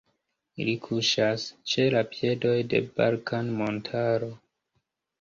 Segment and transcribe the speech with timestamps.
[0.63, 1.45] Ili kuŝas
[1.75, 4.35] ĉe la piedoj de Balkan-montaro.